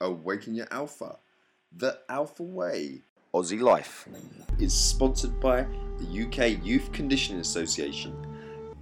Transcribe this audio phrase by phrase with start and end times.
[0.00, 1.18] Awaken Your Alpha,
[1.76, 3.02] the Alpha Way,
[3.32, 4.08] Aussie Life.
[4.58, 5.66] is sponsored by
[5.98, 8.14] the UK Youth Conditioning Association.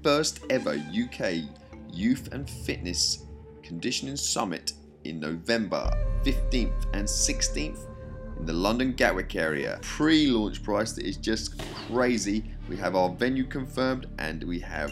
[0.02, 1.44] First ever UK
[1.92, 3.24] Youth and Fitness
[3.62, 4.72] Conditioning Summit
[5.04, 5.90] in November
[6.24, 7.86] 15th and 16th
[8.38, 9.78] in the London Gatwick area.
[9.82, 11.58] Pre launch price that is just
[11.88, 12.44] crazy.
[12.68, 14.90] We have our venue confirmed and we have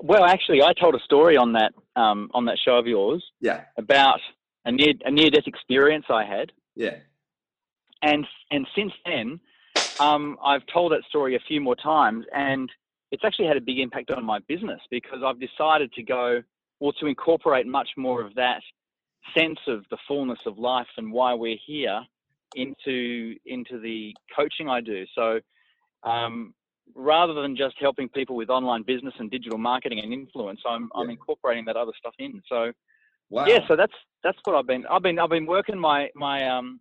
[0.00, 3.62] Well, actually, I told a story on that um, on that show of yours yeah,
[3.76, 4.20] about
[4.64, 6.98] a near a near death experience I had, yeah,
[8.00, 9.40] and and since then,
[9.98, 12.70] um, I've told that story a few more times, and
[13.10, 16.42] it's actually had a big impact on my business because I've decided to go
[16.78, 18.62] or to incorporate much more of that
[19.36, 22.00] sense of the fullness of life and why we're here
[22.54, 25.04] into into the coaching I do.
[25.14, 25.40] So
[26.02, 26.54] um,
[26.94, 31.10] rather than just helping people with online business and digital marketing and influence, I'm I'm
[31.10, 32.42] incorporating that other stuff in.
[32.48, 32.72] So
[33.30, 36.48] wow, yeah, so that's that's what I've been I've been I've been working my my
[36.48, 36.80] um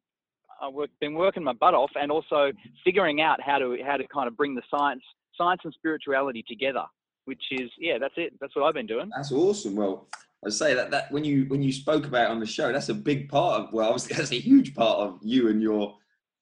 [0.61, 2.51] I've work, been working my butt off and also
[2.83, 5.03] figuring out how to how to kind of bring the science
[5.37, 6.83] science and spirituality together,
[7.31, 8.33] which is yeah, that's it.
[8.41, 9.09] That's what I've been doing.
[9.15, 9.73] That's awesome.
[9.73, 10.09] Well,
[10.45, 12.93] I say that that when you when you spoke about on the show, that's a
[12.93, 15.95] big part of well, obviously that's a huge part of you and your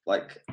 [0.08, 0.44] like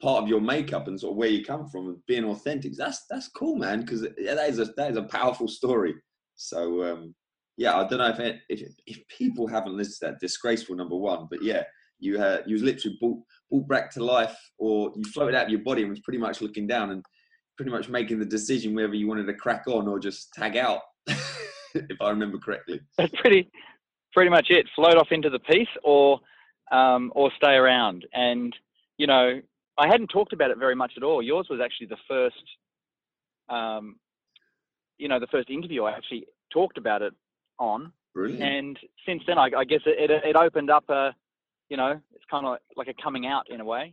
[0.00, 2.74] part of your makeup and sort of where you come from and being authentic.
[2.74, 3.80] That's that's cool, man.
[3.80, 5.94] Because that is a that is a powerful story.
[6.36, 7.14] So um,
[7.58, 10.96] yeah, I don't know if it, if if people haven't listened to that disgraceful number
[10.96, 11.64] one, but yeah,
[11.98, 13.18] you uh, you was literally brought
[13.50, 16.40] brought back to life, or you floated out of your body and was pretty much
[16.40, 17.04] looking down and
[17.60, 20.80] pretty much making the decision whether you wanted to crack on or just tag out,
[21.06, 22.80] if I remember correctly.
[22.96, 23.50] That's pretty
[24.14, 24.64] pretty much it.
[24.74, 26.20] Float off into the peace or
[26.72, 28.06] um, or stay around.
[28.14, 28.56] And
[28.96, 29.42] you know,
[29.76, 31.20] I hadn't talked about it very much at all.
[31.20, 32.42] Yours was actually the first
[33.50, 33.96] um,
[34.96, 37.12] you know, the first interview I actually talked about it
[37.58, 37.92] on.
[38.14, 38.42] Brilliant.
[38.42, 41.14] and since then, I, I guess it, it, it opened up a,
[41.68, 43.92] you know, it's kind of like a coming out in a way.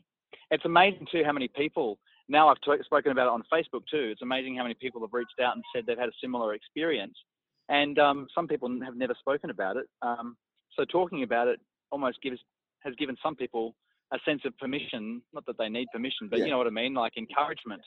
[0.51, 4.09] It's amazing too how many people now I've t- spoken about it on Facebook too.
[4.11, 7.15] It's amazing how many people have reached out and said they've had a similar experience,
[7.69, 9.85] and um, some people have never spoken about it.
[10.01, 10.35] Um,
[10.77, 11.59] so talking about it
[11.91, 12.39] almost gives
[12.83, 13.75] has given some people
[14.13, 16.45] a sense of permission, not that they need permission, but Yeah.
[16.45, 17.81] you know what I mean, like encouragement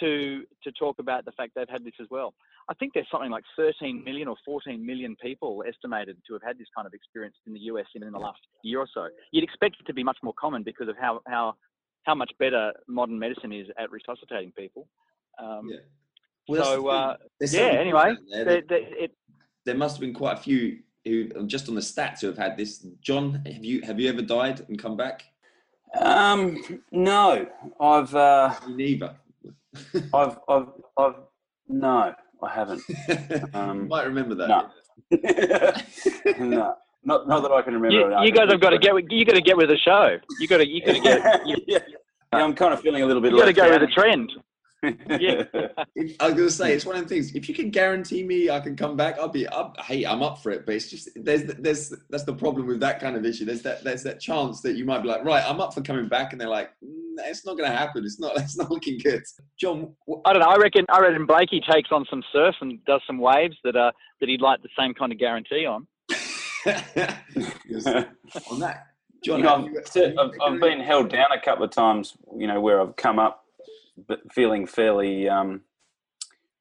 [0.00, 2.34] to to talk about the fact they've had this as well.
[2.68, 6.58] I think there's something like 13 million or 14 million people estimated to have had
[6.58, 9.08] this kind of experience in the US in, in the last year or so.
[9.32, 11.54] You'd expect it to be much more common because of how how
[12.04, 14.88] how much better modern medicine is at resuscitating people.
[15.42, 15.76] Um, Yeah.
[16.46, 19.10] Well, that's the so uh, There's yeah, anyway, people out there the, that- it,
[19.64, 22.56] there must have been quite a few who just on the stats who have had
[22.56, 22.86] this.
[23.00, 25.24] John, have you have you ever died and come back?
[25.98, 27.46] Um, no,
[27.80, 29.14] I've, uh, neither.
[30.14, 30.66] I've, I've,
[30.98, 31.14] I've,
[31.68, 32.82] no, I haven't.
[33.54, 34.70] Um, you might remember that.
[36.38, 36.44] no.
[36.46, 37.96] no, not, not that I can remember.
[37.96, 39.78] you, no, you guys have got to get with, you got to get with the
[39.78, 40.18] show.
[40.40, 41.78] You got to you got to get you, yeah.
[42.32, 43.32] I'm kind of feeling a little bit.
[43.32, 44.32] you got to left go with the trend.
[45.08, 45.44] Yeah.
[46.20, 47.34] I was gonna say it's one of the things.
[47.34, 49.80] If you can guarantee me I can come back, I'll be up.
[49.80, 50.66] Hey, I'm up for it.
[50.66, 53.44] But it's just there's there's that's the problem with that kind of issue.
[53.44, 56.08] There's that there's that chance that you might be like, right, I'm up for coming
[56.08, 58.04] back, and they're like, mm, it's not gonna happen.
[58.04, 58.32] It's not.
[58.44, 59.22] It's not looking good.
[59.58, 60.48] John, what, I don't know.
[60.48, 63.90] I reckon I reckon Blakey takes on some surf and does some waves that uh
[64.20, 65.86] that he'd like the same kind of guarantee on.
[68.50, 68.86] On that,
[69.24, 72.14] John, You know, have you- I've, I've, I've been held down a couple of times,
[72.36, 73.44] you know, where I've come up
[74.08, 75.60] but feeling fairly, um,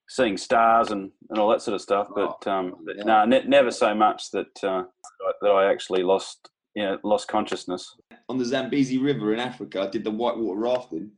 [0.08, 2.08] seeing stars and, and all that sort of stuff.
[2.16, 3.04] But, um, yeah.
[3.04, 4.84] no, ne- never so much that, uh,
[5.42, 7.96] that I actually lost, you know, lost consciousness.
[8.30, 9.82] on the Zambezi River in Africa.
[9.82, 11.10] I did the whitewater rafting,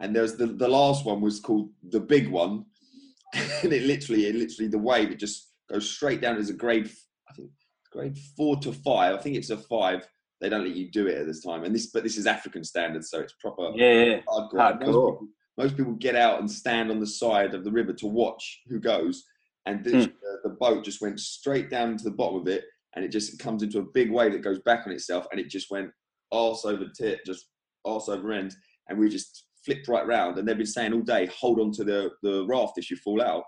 [0.00, 2.64] and there was the, the last one was called the big one,
[3.34, 6.88] and it literally, it literally the wave it just goes straight down as a grade.
[7.28, 7.50] I think
[7.94, 9.14] grade four to five.
[9.14, 10.06] I think it's a five.
[10.40, 12.64] They don't let you do it at this time, and this but this is African
[12.64, 14.20] standards, so it's proper Yeah, yeah.
[14.28, 14.52] hardcore.
[14.52, 14.80] Hardcore.
[14.80, 18.06] Most, people, most people get out and stand on the side of the river to
[18.06, 19.24] watch who goes,
[19.64, 19.84] and Hmm.
[19.84, 22.64] this, the, the boat just went straight down to the bottom of it,
[22.94, 25.48] and it just comes into a big wave that goes back on itself, and it
[25.48, 25.90] just went
[26.32, 27.46] arse over tit, just
[27.84, 28.54] arse over end,
[28.88, 30.36] and we just flipped right round.
[30.36, 33.22] And they've been saying all day, hold on to the the raft if you fall
[33.22, 33.44] out.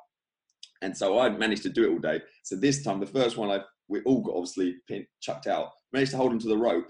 [0.83, 2.21] And so I managed to do it all day.
[2.45, 5.71] So this time, the first one, I we all got obviously pin, chucked out.
[5.93, 6.87] Managed to hold onto the rope,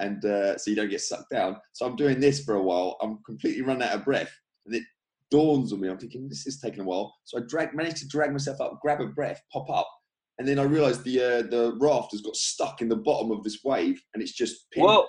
[0.00, 1.56] and uh, so you don't get sucked down.
[1.72, 2.96] So I'm doing this for a while.
[3.00, 4.32] I'm completely run out of breath,
[4.66, 4.82] and it
[5.30, 5.88] dawns on me.
[5.88, 7.14] I'm thinking this is taking a while.
[7.24, 9.88] So I drag, managed to drag myself up, grab a breath, pop up,
[10.38, 13.42] and then I realised the uh, the raft has got stuck in the bottom of
[13.44, 14.86] this wave, and it's just pinned.
[14.86, 15.08] Well,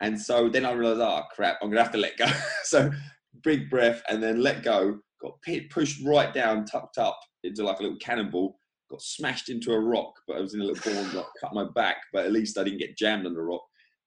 [0.00, 2.26] And so then I realised, oh crap, I'm gonna have to let go.
[2.64, 2.90] so
[3.42, 4.98] big breath, and then let go.
[5.22, 5.34] Got
[5.70, 8.58] pushed right down, tucked up into like a little cannonball.
[8.94, 11.64] Got smashed into a rock, but I was in a little ball that cut my
[11.74, 11.96] back.
[12.12, 13.62] But at least I didn't get jammed on the rock.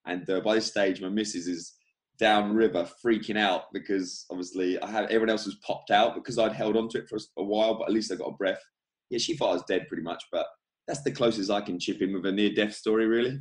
[0.05, 1.73] And uh, by this stage, my missus is
[2.17, 6.77] downriver freaking out because obviously I had everyone else was popped out because I'd held
[6.77, 8.61] onto it for a while, but at least I got a breath.
[9.09, 10.45] Yeah, she thought I was dead pretty much, but
[10.87, 13.37] that's the closest I can chip in with a near death story, really.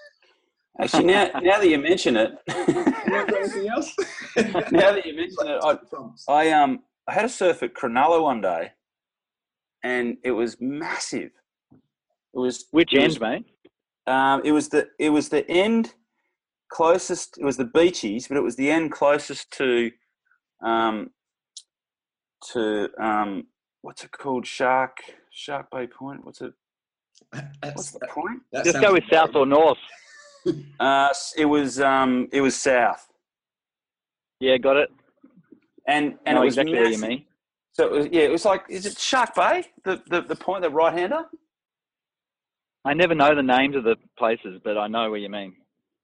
[0.80, 3.94] actually, now now that you mention it, anything else?
[4.36, 8.42] now that you mention it, I, I um I had a surf at Cronulla one
[8.42, 8.72] day,
[9.84, 11.30] and it was massive.
[11.72, 13.44] It was Which it end, was, mate?
[14.08, 15.94] Um, it was the it was the end
[16.72, 17.38] closest.
[17.38, 19.92] It was the beaches, but it was the end closest to
[20.64, 21.10] um
[22.52, 23.46] to um
[23.82, 24.46] what's it called?
[24.46, 24.96] Shark
[25.30, 26.24] Shark Bay Point.
[26.24, 26.52] What's it?
[27.62, 28.40] What's the point?
[28.52, 29.78] that Just go with south or north.
[30.78, 31.08] Uh,
[31.38, 33.08] it was um it was south,
[34.40, 34.90] Yeah, got it.
[35.88, 37.24] and and know it was exactly what you mean.
[37.74, 39.64] So it was, yeah, it was like is it Shark Bay?
[39.84, 41.24] The the, the point, the right hander.
[42.84, 45.54] I never know the names of the places, but I know what you mean.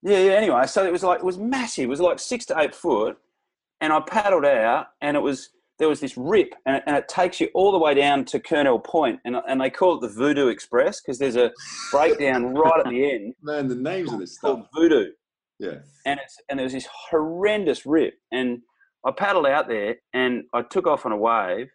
[0.03, 0.33] Yeah, yeah.
[0.33, 1.85] Anyway, so it was like it was massive.
[1.85, 3.19] It was like six to eight foot,
[3.81, 7.07] and I paddled out, and it was there was this rip, and it, and it
[7.09, 10.09] takes you all the way down to Kurnell Point, and and they call it the
[10.13, 11.53] Voodoo Express because there's a
[11.93, 14.57] breakdown right at the end man, the names of this stuff.
[14.57, 15.11] called Voodoo,
[15.59, 15.79] Yeah.
[16.07, 18.63] and it's and there was this horrendous rip, and
[19.07, 21.69] I paddled out there, and I took off on a wave,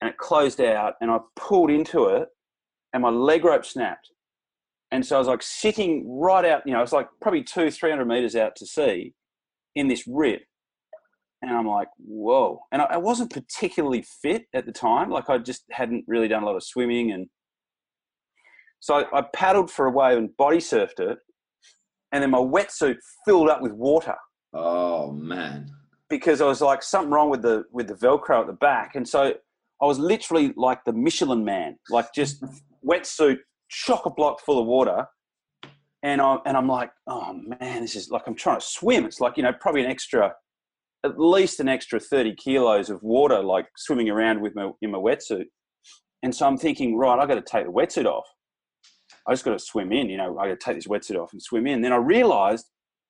[0.00, 2.28] and it closed out, and I pulled into it,
[2.92, 4.10] and my leg rope snapped.
[4.90, 8.04] And so I was like sitting right out, you know, it's like probably two, 300
[8.04, 9.14] meters out to sea
[9.74, 10.42] in this rip.
[11.40, 12.60] And I'm like, whoa.
[12.70, 15.08] And I, wasn't particularly fit at the time.
[15.10, 17.10] Like I just hadn't really done a lot of swimming.
[17.10, 17.28] And
[18.80, 21.18] so I, I paddled for a wave and body surfed it.
[22.12, 24.14] And then my wetsuit filled up with water
[24.54, 25.70] Oh man.
[26.12, 29.08] Because I was like something wrong with the with the Velcro at the back, and
[29.08, 29.32] so
[29.80, 32.44] I was literally like the Michelin man, like just
[32.86, 33.38] wetsuit,
[33.70, 35.06] chock a block full of water,
[36.02, 39.06] and I and I'm like, oh man, this is like I'm trying to swim.
[39.06, 40.34] It's like you know probably an extra,
[41.02, 44.98] at least an extra thirty kilos of water, like swimming around with my in my
[44.98, 45.46] wetsuit,
[46.22, 48.26] and so I'm thinking, right, I got to take the wetsuit off.
[49.26, 51.32] I just got to swim in, you know, I got to take this wetsuit off
[51.32, 51.80] and swim in.
[51.80, 52.66] Then I realised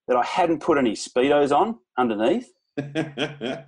[0.07, 2.49] that I hadn't put any speedos on underneath.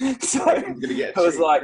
[0.20, 1.62] so, I was like-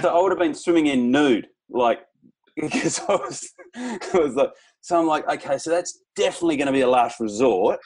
[0.00, 2.00] so I would have been swimming in nude, like
[2.56, 4.50] because I was, I was like,
[4.80, 7.78] so I'm like, okay, so that's definitely going to be a last resort,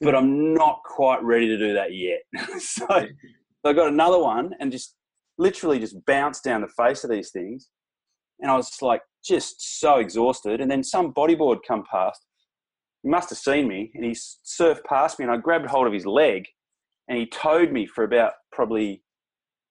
[0.00, 2.20] but I'm not quite ready to do that yet.
[2.60, 4.94] so I got another one and just
[5.38, 7.68] literally just bounced down the face of these things,
[8.40, 10.60] and I was just like, just so exhausted.
[10.60, 12.26] And then some bodyboard come past.
[13.02, 15.92] He must have seen me, and he surfed past me, and I grabbed hold of
[15.92, 16.44] his leg,
[17.08, 19.02] and he towed me for about probably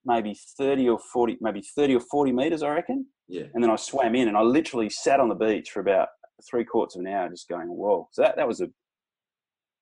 [0.05, 3.05] maybe 30 or 40, maybe 30 or 40 meters, I reckon.
[3.27, 3.43] yeah.
[3.53, 6.09] And then I swam in and I literally sat on the beach for about
[6.49, 8.07] three quarters of an hour just going, whoa.
[8.11, 8.67] So that, that was a,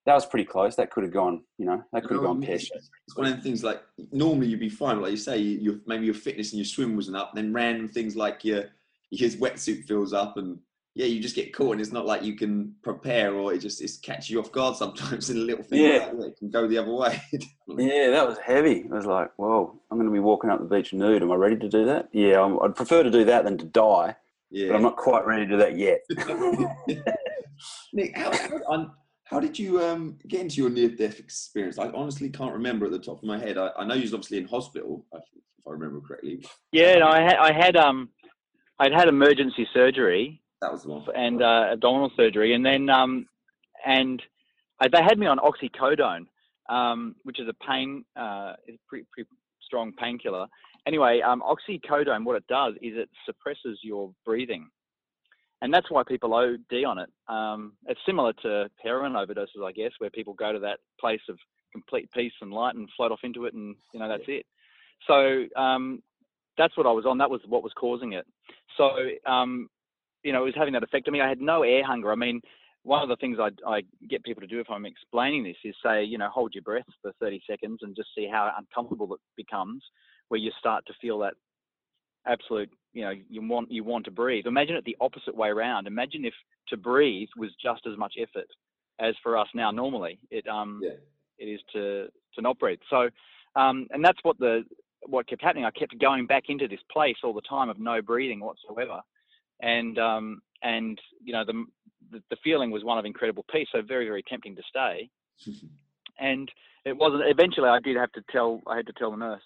[0.06, 0.76] that was pretty close.
[0.76, 2.90] That could have gone, you know, that could have gone it's- pear shaped.
[3.08, 3.82] It's one of the things like
[4.12, 6.66] normally you'd be fine, but like you say, you, your maybe your fitness and your
[6.66, 7.34] swim wasn't up.
[7.36, 8.66] Then random things like your
[9.12, 10.58] your wetsuit fills up, and
[10.94, 13.82] yeah, you just get caught, and it's not like you can prepare, or it just
[13.82, 15.86] it's catches you off guard sometimes in a little thing.
[15.86, 16.12] Yeah.
[16.14, 17.22] like it can go the other way.
[17.78, 18.86] Yeah, that was heavy.
[18.92, 21.22] I was like, whoa, I'm going to be walking up the beach nude.
[21.22, 22.10] Am I ready to do that?
[22.12, 24.14] Yeah, I'm, I'd prefer to do that than to die,
[24.50, 24.68] yeah.
[24.68, 26.02] but I'm not quite ready to do that yet.
[27.94, 28.34] Nick, how,
[28.68, 28.92] how,
[29.24, 31.80] how did you um, get into your near-death experience?
[31.80, 33.58] I honestly can't remember at the top of my head.
[33.58, 35.24] I, I know you was obviously in hospital, if
[35.60, 36.46] if I remember correctly.
[36.74, 38.10] Yeah, no, I had, I had, um,
[38.80, 41.06] I'd had emergency surgery That was the one.
[41.16, 43.28] and uh, abdominal surgery, and then, um,
[43.86, 44.22] and
[44.80, 46.28] I, they had me on oxycodone,
[46.70, 49.30] um, which is a pain, uh, is pretty, pretty
[49.62, 50.48] strong painkiller.
[50.88, 54.68] Anyway, um, oxycodone, what it does is it suppresses your breathing.
[55.62, 57.10] and that's why people OD on it.
[57.28, 61.38] Um, it's similar to heroin overdoses, I guess, where people go to that place of
[61.72, 64.46] complete peace and light and float off into it, and you know that's it.
[65.08, 66.02] So um,
[66.58, 67.18] that's what I was on.
[67.20, 68.26] That was what was causing it.
[68.78, 68.92] So
[69.26, 69.70] um,
[70.24, 71.22] you know, it was having that effect on me.
[71.22, 72.12] I had no air hunger.
[72.12, 72.42] I mean,
[72.84, 75.76] one of the things I, I get people to do if I'm explaining this is
[75.84, 79.20] say, you know, hold your breath for 30 seconds and just see how uncomfortable it
[79.38, 79.84] becomes,
[80.30, 81.34] where you start to feel that
[82.26, 84.46] absolute, you know, you want you want to breathe.
[84.48, 85.88] Imagine it the opposite way around.
[85.88, 86.34] Imagine if
[86.70, 88.48] to breathe was just as much effort
[89.00, 90.20] as for us now normally.
[90.30, 90.98] It um Yeah.
[91.38, 92.80] it is to to not breathe.
[92.90, 93.10] So
[93.56, 94.64] um and that's what the
[95.08, 95.66] what kept happening.
[95.66, 99.02] I kept going back into this place all the time of no breathing whatsoever,
[99.62, 101.66] and um and you know the
[102.12, 103.68] the, the feeling was one of incredible peace.
[103.72, 105.10] So very very tempting to stay,
[106.20, 106.50] and
[106.86, 107.24] it wasn't.
[107.26, 108.62] Eventually, I did have to tell.
[108.68, 109.44] I had to tell the nurse,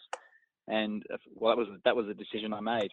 [0.68, 2.90] and uh, well, that was that was a decision I made.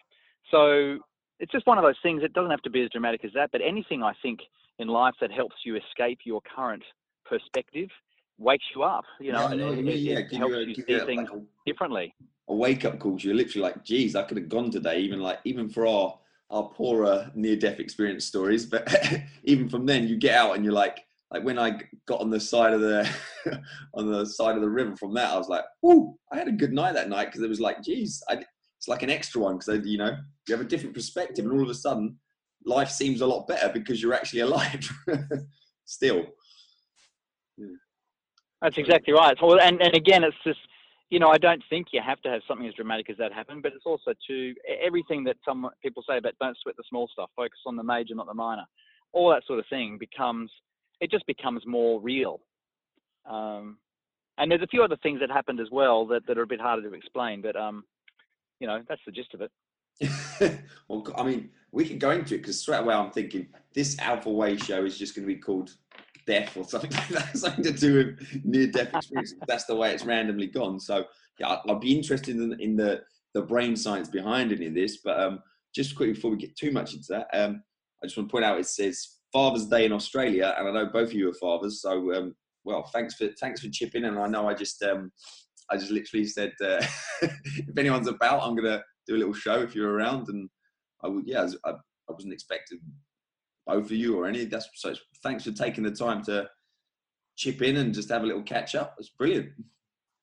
[0.51, 0.99] So
[1.39, 2.21] it's just one of those things.
[2.23, 4.39] It doesn't have to be as dramatic as that, but anything I think
[4.79, 6.83] in life that helps you escape your current
[7.25, 7.89] perspective
[8.37, 9.05] wakes you up.
[9.19, 11.29] You know, Yeah, what it, you mean, yeah, it helps you you see things like
[11.29, 12.13] a- differently.
[12.49, 13.17] a wake up call.
[13.19, 14.99] You're literally like, geez, I could have gone today.
[14.99, 16.17] Even like, even for our
[16.49, 18.87] our poorer near death experience stories, but
[19.43, 20.99] even from then, you get out and you're like,
[21.31, 23.09] like when I got on the side of the
[23.95, 26.51] on the side of the river from that, I was like, whoo, I had a
[26.51, 28.43] good night that night because it was like, geez, I,
[28.77, 30.15] it's like an extra one because you know
[30.47, 32.17] you have a different perspective, and all of a sudden,
[32.65, 34.89] life seems a lot better because you're actually alive.
[35.85, 36.25] Still,
[38.63, 39.37] That's exactly right.
[39.41, 40.59] And, and again, it's just,
[41.09, 43.61] you know, I don't think you have to have something as dramatic as that happen,
[43.61, 47.29] but it's also to everything that some people say about don't sweat the small stuff,
[47.35, 48.65] focus on the major, not the minor.
[49.11, 50.51] All that sort of thing becomes,
[51.01, 52.39] it just becomes more real.
[53.29, 53.77] Um,
[54.37, 56.59] and there's a few other things that happened as well that, that are a bit
[56.59, 57.83] harder to explain, but, um,
[58.59, 59.51] you know, that's the gist of it.
[60.87, 64.29] well, I mean, we can go into it because straight away I'm thinking this Alpha
[64.29, 65.75] Way show is just going to be called
[66.25, 69.33] Death or something like that, something to do with near death experience.
[69.47, 70.79] that's the way it's randomly gone.
[70.79, 71.05] So,
[71.39, 73.01] yeah, I'd, I'd be interested in, in the,
[73.33, 74.97] the brain science behind any of this.
[75.03, 75.39] But um,
[75.73, 77.63] just quickly before we get too much into that, um,
[78.01, 80.85] I just want to point out it says Father's Day in Australia, and I know
[80.85, 81.81] both of you are fathers.
[81.81, 84.05] So, um, well, thanks for thanks for chipping.
[84.05, 85.11] And I know I just um,
[85.69, 86.85] I just literally said uh,
[87.21, 90.27] if anyone's about, I'm gonna do a little show if you're around.
[90.29, 90.49] And
[91.03, 92.79] I would, yeah, I, I wasn't expecting
[93.65, 94.45] both of you or any.
[94.45, 94.93] That's so.
[95.21, 96.49] Thanks for taking the time to
[97.35, 98.95] chip in and just have a little catch up.
[98.99, 99.49] It's brilliant.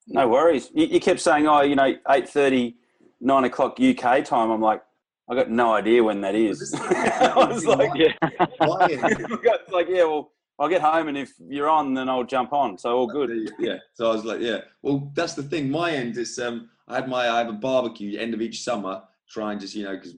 [0.06, 0.70] No worries.
[0.74, 2.74] You, you kept saying, oh, you know, 8.30,
[3.20, 4.50] 9 o'clock UK time.
[4.50, 4.82] I'm like,
[5.30, 6.74] I got no idea when that is.
[6.80, 8.12] I was like, Yeah.
[8.22, 12.76] it's like, yeah, well, I'll get home and if you're on, then I'll jump on.
[12.76, 13.50] So all good.
[13.58, 13.76] Yeah.
[13.94, 14.58] So I was like, yeah.
[14.82, 15.70] Well, that's the thing.
[15.70, 19.02] My end is um, I had my I have a barbecue end of each summer.
[19.30, 20.16] Try and just you know because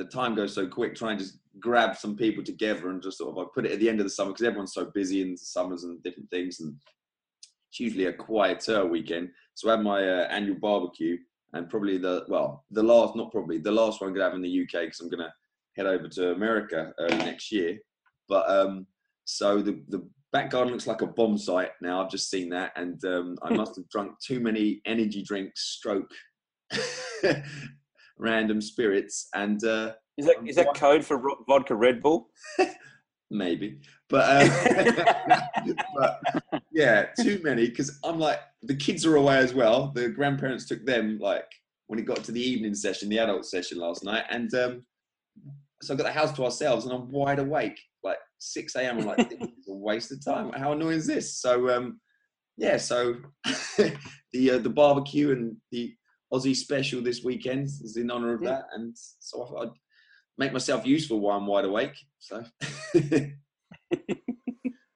[0.00, 0.94] the time goes so quick.
[0.94, 3.80] Try and just grab some people together and just sort of I put it at
[3.80, 6.60] the end of the summer because everyone's so busy in the summers and different things
[6.60, 6.74] and
[7.68, 9.28] it's usually a quieter weekend.
[9.54, 11.18] So I had my uh, annual barbecue
[11.52, 14.40] and probably the well the last not probably the last one I'm gonna have in
[14.40, 15.34] the UK because I'm gonna
[15.76, 17.78] head over to America early next year.
[18.26, 18.86] But um,
[19.26, 22.02] so the the back garden looks like a bomb site now.
[22.02, 26.10] I've just seen that, and um, I must have drunk too many energy drinks, stroke
[28.20, 32.30] random spirits, and uh, Is that, is that code for vodka Red Bull?
[33.30, 36.20] maybe, but, um, but
[36.70, 39.92] yeah, too many because I'm like the kids are away as well.
[39.94, 41.46] The grandparents took them like
[41.86, 44.84] when it got to the evening session, the adult session last night, and um,
[45.82, 48.98] so I got the house to ourselves, and I'm wide awake, like 6 a.m.
[48.98, 50.52] I'm like, this is a waste of time.
[50.52, 51.40] How annoying is this?
[51.40, 52.00] So um,
[52.56, 53.16] yeah, so
[53.78, 55.94] the uh, the barbecue and the
[56.32, 58.50] Aussie special this weekend is in honour of Yeah.
[58.50, 59.78] that, and so I thought I'd
[60.38, 61.96] make myself useful while I'm wide awake.
[62.18, 62.44] So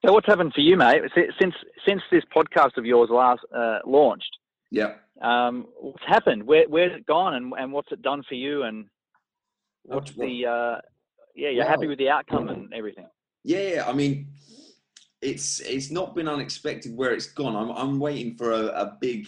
[0.05, 1.00] So what's happened for you, mate?
[1.41, 1.55] Since
[1.87, 4.37] since this podcast of yours last uh, launched,
[4.71, 4.97] yeah.
[5.23, 6.43] um, what's happened?
[6.47, 8.64] Where where's it gone, and, and what's it done for you?
[8.64, 8.87] And
[9.85, 10.81] what's Well, the uh,
[11.35, 11.49] yeah?
[11.49, 13.07] You're happy with the outcome and everything.
[13.45, 14.29] Yeah, yeah, I mean,
[15.23, 17.57] it's it's not been unexpected where it's gone.
[17.57, 19.26] I'm I'm waiting for a, a big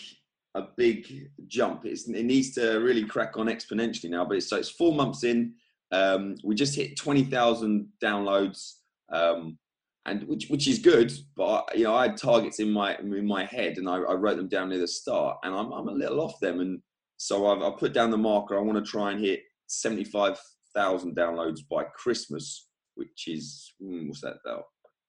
[0.56, 1.84] a big jump.
[1.84, 4.24] It's, it needs to really crack on exponentially now.
[4.24, 5.52] But it's, so it's four months in.
[5.92, 8.72] Um, we just hit twenty thousand downloads,
[9.12, 9.58] um,
[10.06, 11.12] and which which is good.
[11.36, 14.36] But you know, I had targets in my in my head, and I, I wrote
[14.36, 16.60] them down near the start, and I'm I'm a little off them.
[16.60, 16.80] And
[17.18, 18.58] so I've I put down the marker.
[18.58, 20.38] I want to try and hit seventy five
[20.74, 24.64] thousand downloads by Christmas, which is mm, what's that about?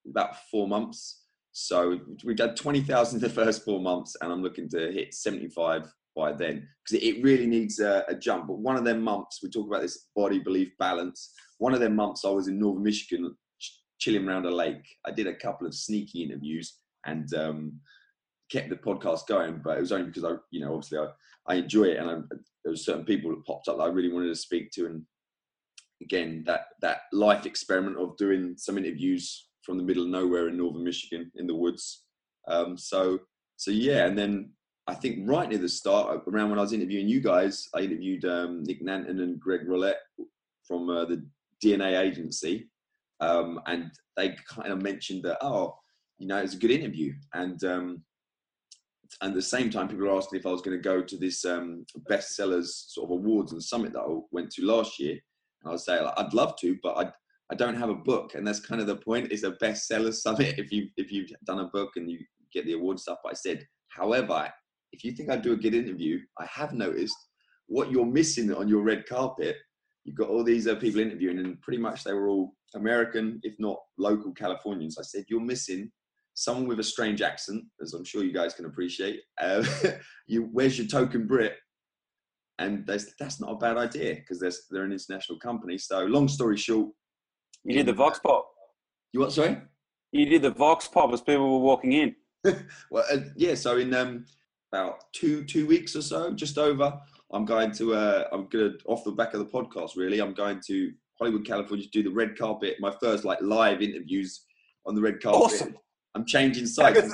[0.10, 1.24] About four months.
[1.60, 5.92] So we've thousand in the first four months, and I'm looking to hit seventy five
[6.16, 8.46] by then because it really needs a, a jump.
[8.46, 11.34] But one of them months, we talk about this body belief balance.
[11.58, 14.88] one of them months I was in northern Michigan, ch- chilling around a lake.
[15.04, 16.76] I did a couple of sneaky interviews
[17.08, 17.80] and um,
[18.52, 21.08] kept the podcast going, but it was only because I, you know, obviously I,
[21.48, 22.16] I enjoy it, and I,
[22.64, 25.02] there was certain people that popped up that I really wanted to speak to, and
[26.04, 30.56] again that that life experiment of doing some interviews from the middle of nowhere in
[30.56, 32.06] northern Michigan in the woods.
[32.48, 33.20] Um, so
[33.58, 34.52] so yeah, and then
[34.88, 38.24] I think right near the start, around when I was interviewing you guys, I interviewed
[38.24, 39.98] um, Nick Nanton and Greg Rollett
[40.64, 41.28] from uh, the
[41.64, 42.70] DNA agency,
[43.20, 45.78] um, and they kind of mentioned that oh,
[46.18, 48.02] you know, it's a good interview, and um,
[49.22, 51.18] and at the same time, people are asking if I was going to go to
[51.18, 55.14] this um, bestsellers sort of awards and summit that I went to last year.
[55.14, 57.12] And I was saying I'd love to, but I
[57.52, 59.32] I don't have a book, and that's kind of the point.
[59.32, 62.20] It's a bestseller summit if you if you've done a book and you
[62.54, 63.20] get the award stuff.
[63.26, 64.52] I said, however,
[64.92, 67.16] if you think I do a good interview, I have noticed
[67.68, 69.58] what you're missing on your red carpet.
[70.04, 73.56] You've got all these uh, people interviewing, and pretty much they were all American, if
[73.60, 74.98] not local Californians.
[74.98, 75.92] I said, you're missing
[76.34, 79.20] someone with a strange accent, as I'm sure you guys can appreciate.
[79.42, 79.66] Uh,
[80.28, 81.56] you, where's your token Brit?
[82.60, 84.40] And that's not a bad idea because
[84.72, 85.78] they're an international company.
[85.78, 86.90] So, long story short,
[87.68, 88.50] you did the Vox Pop.
[89.14, 89.32] You what?
[89.32, 89.58] Sorry.
[90.12, 92.16] You did the Vox Pop as people were walking in.
[92.92, 93.56] well, uh, yeah.
[93.56, 94.26] So in um,
[94.72, 97.00] about two two weeks or so, just over,
[97.32, 99.96] I'm going to uh, I'm gonna off the back of the podcast.
[99.96, 102.78] Really, I'm going to Hollywood, California, to do the red carpet.
[102.80, 104.46] My first like live interviews
[104.86, 105.42] on the red carpet.
[105.42, 105.78] Awesome.
[106.16, 107.14] I'm changing sites.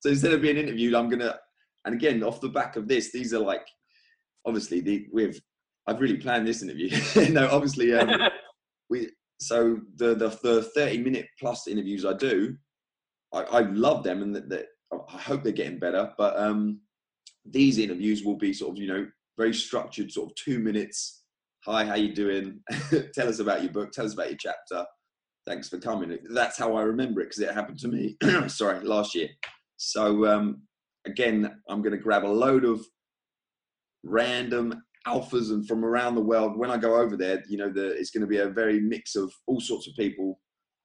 [0.00, 1.38] So instead of being interviewed, I'm gonna,
[1.84, 3.66] and again, off the back of this, these are like,
[4.46, 5.40] obviously, the, we've,
[5.86, 6.90] I've really planned this interview.
[7.32, 8.28] no, obviously, um,
[8.90, 9.08] we,
[9.40, 12.56] so the, the, the 30 minute plus interviews I do,
[13.32, 16.12] I, I love them and that, I hope they're getting better.
[16.16, 16.80] But um,
[17.44, 21.22] these interviews will be sort of, you know, very structured, sort of two minutes.
[21.64, 22.60] Hi, how you doing?
[23.14, 23.92] tell us about your book.
[23.92, 24.84] Tell us about your chapter
[25.48, 26.16] thanks for coming.
[26.30, 28.16] That's how I remember it because it happened to me.
[28.48, 29.28] sorry, last year.
[29.78, 30.62] So um,
[31.06, 32.84] again, I'm going to grab a load of
[34.04, 36.56] random alphas and from around the world.
[36.56, 39.16] When I go over there, you know, the, it's going to be a very mix
[39.16, 40.40] of all sorts of people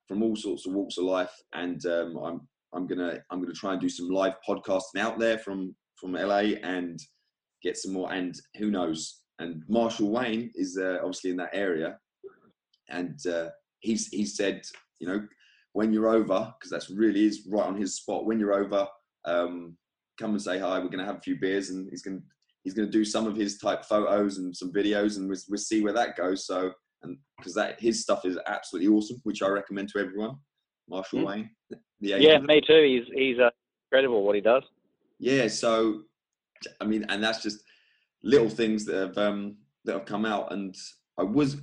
[0.07, 2.41] from all sorts of walks of life, and um, I'm
[2.73, 6.55] I'm gonna I'm gonna try and do some live podcasting out there from from LA
[6.63, 6.99] and
[7.61, 8.11] get some more.
[8.11, 9.21] And who knows?
[9.39, 11.97] And Marshall Wayne is uh, obviously in that area,
[12.89, 13.49] and uh,
[13.79, 14.61] he's he said,
[14.99, 15.25] you know,
[15.73, 18.25] when you're over, because that's really is right on his spot.
[18.25, 18.87] When you're over,
[19.25, 19.77] um,
[20.19, 20.79] come and say hi.
[20.79, 22.21] We're going to have a few beers, and he's going
[22.63, 25.57] he's going to do some of his type photos and some videos, and we'll, we'll
[25.57, 26.45] see where that goes.
[26.45, 26.71] So,
[27.03, 30.37] and because that his stuff is absolutely awesome, which I recommend to everyone.
[30.89, 31.27] Marshall mm.
[31.27, 31.49] Wayne,
[31.99, 32.83] yeah, me too.
[32.83, 33.49] He's he's uh,
[33.87, 34.63] incredible what he does.
[35.19, 36.03] Yeah, so
[36.81, 37.63] I mean, and that's just
[38.23, 40.75] little things that have um, that have come out, and
[41.17, 41.57] I was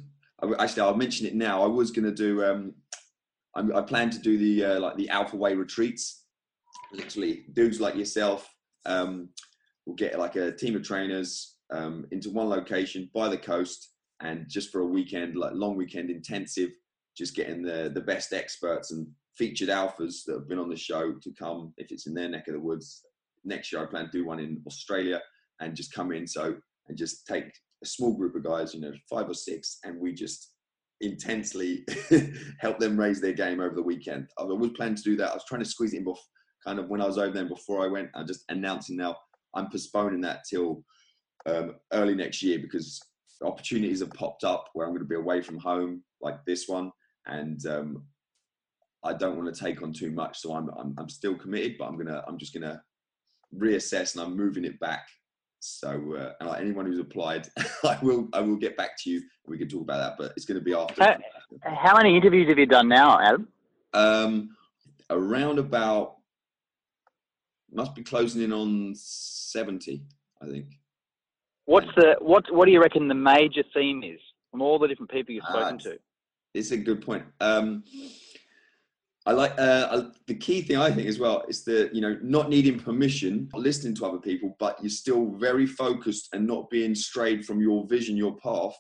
[0.59, 1.63] actually I'll mention it now.
[1.63, 2.45] I was going to do.
[2.45, 2.75] Um,
[3.55, 6.25] I, I plan to do the uh, like the Alpha Way retreats.
[6.93, 8.49] Literally, dudes like yourself
[8.87, 9.29] um,
[9.91, 13.91] will get like a team of trainers um, into one location by the coast,
[14.23, 16.71] and just for a weekend, like long weekend intensive,
[17.17, 21.13] just getting the the best experts and featured alphas that have been on the show
[21.23, 23.03] to come if it's in their neck of the woods.
[23.45, 25.21] Next year, I plan to do one in Australia
[25.61, 26.57] and just come in so
[26.89, 27.51] and just take
[27.83, 30.53] a small group of guys, you know, five or six, and we just
[31.01, 31.85] intensely
[32.61, 34.29] help them raise their game over the weekend.
[34.39, 35.31] I was always planning to do that.
[35.31, 36.23] I was trying to squeeze it in before,
[36.65, 38.11] kind of when I was over there before I went.
[38.15, 39.17] I'm just announcing now
[39.55, 40.85] I'm postponing that till
[41.47, 43.01] um, early next year because
[43.43, 46.91] opportunities have popped up where I'm going to be away from home, like this one,
[47.27, 48.05] and um,
[49.05, 50.39] I don't want to take on too much.
[50.39, 52.83] So I'm, I'm I'm still committed, but I'm gonna I'm just gonna
[53.57, 55.07] reassess and I'm moving it back
[55.61, 57.47] so, uh, and like anyone who's applied,
[57.85, 59.23] I will I will get back to you.
[59.47, 61.05] We can talk about that, but it's going to be after.
[61.63, 63.49] How, how many interviews have you done now, Adam?
[63.93, 64.57] Um,
[65.11, 66.17] around about
[67.73, 70.03] must be closing in on seventy,
[70.43, 70.67] I think.
[71.67, 72.45] What's the what?
[72.53, 75.77] What do you reckon the major theme is from all the different people you've spoken
[75.77, 75.99] uh, to?
[76.55, 77.25] It's a good point.
[77.41, 77.85] Um,
[79.27, 82.49] I like uh, the key thing I think as well is the you know not
[82.49, 87.45] needing permission, listening to other people, but you're still very focused and not being strayed
[87.45, 88.75] from your vision, your path.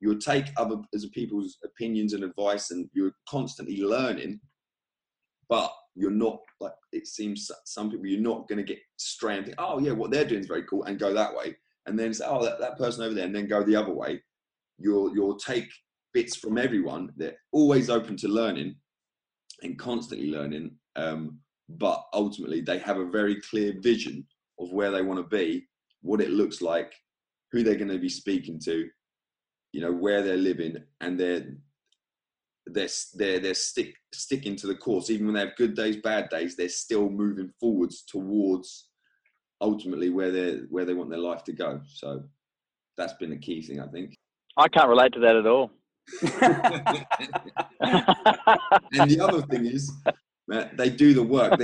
[0.00, 4.40] You'll take other as people's opinions and advice, and you're constantly learning.
[5.48, 8.78] But you're not like it seems some people you're not going to get
[9.44, 12.12] think, oh yeah, what they're doing is very cool, and go that way, and then
[12.12, 14.22] say, oh that, that person over there, and then go the other way.
[14.78, 15.68] You'll you'll take
[16.12, 17.12] bits from everyone.
[17.16, 18.76] They're always open to learning
[19.62, 20.72] and constantly learning.
[20.96, 24.26] Um, but ultimately, they have a very clear vision
[24.58, 25.66] of where they want to be,
[26.02, 26.92] what it looks like,
[27.52, 28.88] who they're going to be speaking to,
[29.72, 31.46] you know, where they're living, and they're
[32.66, 36.28] they're they're they're stick sticking to the course even when they have good days, bad
[36.30, 36.56] days.
[36.56, 38.88] They're still moving forwards towards
[39.60, 41.80] ultimately where they where they want their life to go.
[41.86, 42.22] So
[42.96, 44.14] that's been a key thing, I think.
[44.56, 45.70] I can't relate to that at all.
[48.92, 49.90] and the other thing is,
[50.46, 51.58] man, they do the work.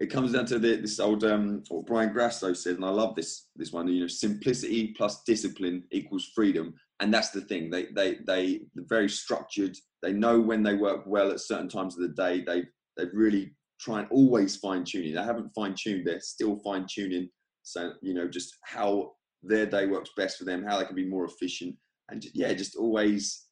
[0.00, 3.14] It comes down to the, this old um, what Brian Grasso said, and I love
[3.14, 3.86] this this one.
[3.88, 7.70] You know, simplicity plus discipline equals freedom, and that's the thing.
[7.70, 9.76] They they they they're very structured.
[10.02, 12.42] They know when they work well at certain times of the day.
[12.44, 12.64] They
[12.96, 15.14] they really try and always fine tuning.
[15.14, 16.06] They haven't fine tuned.
[16.06, 17.28] They're still fine tuning.
[17.62, 21.08] So you know, just how their day works best for them, how they can be
[21.08, 21.76] more efficient,
[22.10, 23.46] and yeah, just always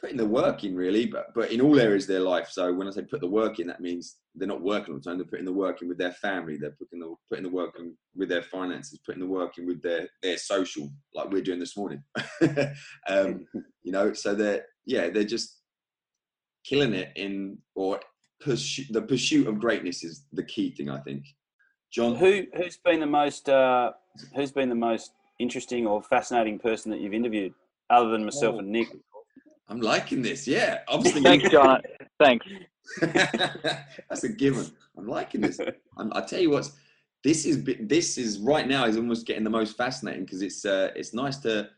[0.00, 2.48] putting the work in really, but but in all areas of their life.
[2.50, 5.04] So when I say put the work in, that means they're not working all the
[5.04, 5.18] time.
[5.18, 6.56] They're putting the work in with their family.
[6.56, 9.00] They're putting the putting the work in with their finances.
[9.04, 12.02] Putting the work in with their their social, like we're doing this morning.
[13.08, 13.46] um,
[13.82, 15.58] you know, so they're yeah, they're just
[16.64, 18.00] killing it in or
[18.40, 21.24] pursue, the pursuit of greatness is the key thing I think.
[21.92, 23.92] John, Who who's been the most uh,
[24.36, 27.54] who's been the most interesting or fascinating person that you've interviewed,
[27.90, 28.58] other than myself Oh.
[28.58, 28.88] and Nick?
[29.68, 30.46] I'm liking this.
[30.46, 31.22] Yeah, obviously.
[31.22, 31.82] Thanks, John.
[32.18, 32.46] Thanks.
[33.00, 34.70] That's a given.
[34.96, 35.60] I'm liking this.
[35.96, 36.70] I'm, I tell you what,
[37.24, 40.90] this is this is right now is almost getting the most fascinating because it's uh,
[40.96, 41.68] it's nice to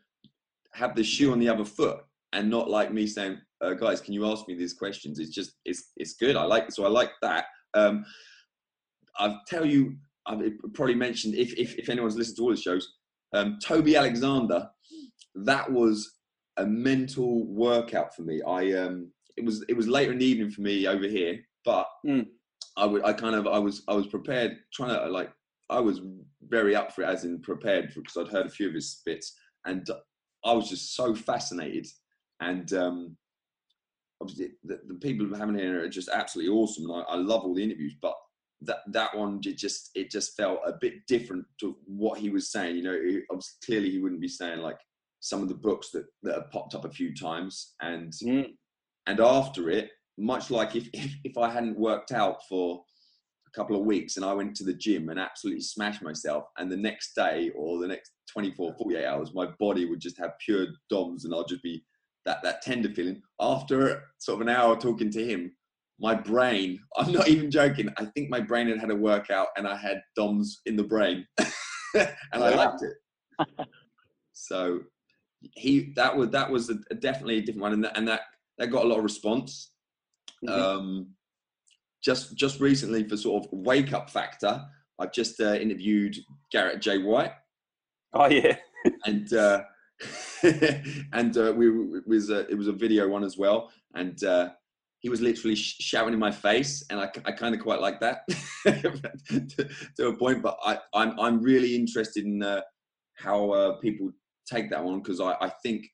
[0.72, 4.14] have the shoe on the other foot and not like me saying, uh, guys, can
[4.14, 5.18] you ask me these questions?
[5.18, 6.36] It's just it's it's good.
[6.36, 7.46] I like so I like that.
[7.74, 8.04] Um,
[9.16, 10.40] I'll tell you, I've
[10.74, 12.88] probably mentioned if if, if anyone's listened to all the shows,
[13.34, 14.68] um, Toby Alexander,
[15.34, 16.19] that was
[16.60, 18.42] a mental workout for me.
[18.42, 21.86] I um, it was it was later in the evening for me over here, but
[22.06, 22.26] Mm.
[22.76, 25.32] I would I kind of I was I was prepared trying to like
[25.68, 26.00] I was
[26.48, 29.36] very up for it as in prepared because I'd heard a few of his bits
[29.66, 29.86] and
[30.44, 31.86] I was just so fascinated
[32.40, 33.16] and um,
[34.20, 37.42] obviously the, the people who having here are just absolutely awesome and I, I love
[37.42, 38.14] all the interviews but
[38.62, 42.50] that that one it just it just felt a bit different to what he was
[42.50, 44.78] saying you know he, obviously clearly he wouldn't be saying like
[45.20, 47.74] some of the books that that have popped up a few times.
[47.80, 48.54] And Mm.
[49.06, 52.82] and after it much like if, if if i hadn't worked out for
[53.48, 56.70] a couple of weeks and i went to the gym and absolutely smashed myself and
[56.70, 60.66] the next day or the next 24 48 hours my body would just have pure
[60.90, 61.82] doms and i'll just be
[62.26, 63.22] that that tender feeling.
[63.40, 65.52] After sort of an hour talking to him
[65.98, 69.66] my brain i'm not even joking i think my brain had had a workout and
[69.66, 71.26] i had doms in the brain.
[72.32, 73.56] And i liked it.
[74.32, 74.80] So
[75.54, 78.22] he that was that was a, a definitely a different one and that, and that
[78.58, 79.72] that got a lot of response
[80.44, 80.50] Mhm.
[80.50, 81.14] um
[82.02, 84.64] just just recently for sort of wake up factor
[84.98, 86.16] i've just uh, interviewed
[86.50, 87.32] garrett j white
[88.12, 88.56] Oh yeah.
[89.06, 89.62] and uh,
[91.12, 94.50] and uh, we it was a, it was a video one as well, and uh,
[95.00, 98.00] he was literally sh- shouting in my face, and I, I kind of quite like
[98.00, 98.26] that
[98.66, 100.42] to, to a point.
[100.42, 102.62] But I I'm I'm really interested in uh,
[103.14, 104.10] how uh, people
[104.50, 105.86] take that one because I I think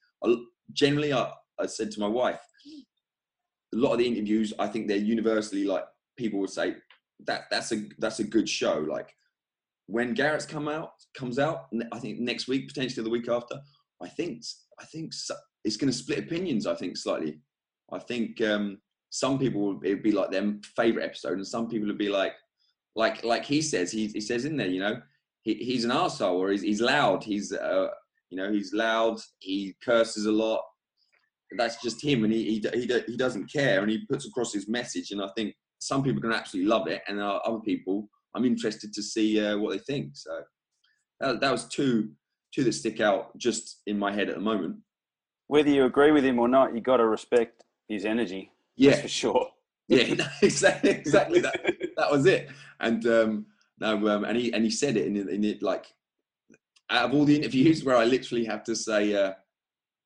[0.73, 2.41] generally I I said to my wife
[3.75, 5.85] a lot of the interviews I think they're universally like
[6.17, 6.77] people would say
[7.27, 9.13] that that's a that's a good show like
[9.87, 13.57] when Garrett's come out comes out, I think next week, potentially the week after,
[14.03, 14.43] I think
[14.81, 15.13] I think
[15.65, 16.67] it's going to split opinions.
[16.67, 17.41] I think slightly.
[17.93, 18.79] I think um,
[19.11, 22.33] some people will it'd be like their favorite episode, and some people would be like,
[22.97, 25.01] like like he says he he says in there, you know,
[25.43, 27.23] he, he's an arsehole or he's he's loud.
[27.23, 27.89] He's uh,
[28.31, 29.19] you know he's loud.
[29.39, 30.63] He curses a lot.
[31.57, 34.69] That's just him, and he he he, he doesn't care, and he puts across his
[34.69, 35.11] message.
[35.11, 39.03] And I think some people can absolutely love it, and other people I'm interested to
[39.03, 40.11] see uh, what they think.
[40.15, 40.43] So
[41.21, 42.11] that, that was two
[42.55, 44.77] two that stick out just in my head at the moment.
[45.49, 48.51] Whether you agree with him or not, you got to respect his energy.
[48.77, 49.49] Yeah, for sure.
[49.89, 51.75] yeah, exactly, exactly that.
[51.97, 52.51] That was it.
[52.79, 53.47] And um,
[53.81, 55.87] no, um, and he and he said it in, in it like
[56.91, 59.33] out of all the interviews where I literally have to say uh,